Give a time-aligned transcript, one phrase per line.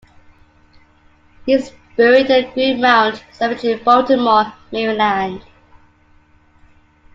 [1.45, 5.43] He is buried in Green Mount Cemetery, Baltimore, Maryland.